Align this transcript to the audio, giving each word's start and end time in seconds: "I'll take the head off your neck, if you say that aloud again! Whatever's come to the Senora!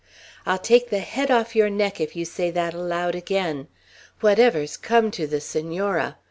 "I'll 0.47 0.57
take 0.57 0.89
the 0.89 0.97
head 0.97 1.29
off 1.29 1.55
your 1.55 1.69
neck, 1.69 2.01
if 2.01 2.15
you 2.15 2.25
say 2.25 2.49
that 2.49 2.73
aloud 2.73 3.13
again! 3.13 3.67
Whatever's 4.21 4.75
come 4.75 5.11
to 5.11 5.27
the 5.27 5.39
Senora! 5.39 6.17